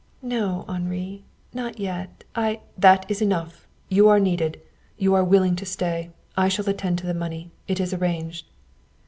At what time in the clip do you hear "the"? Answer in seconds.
7.05-7.13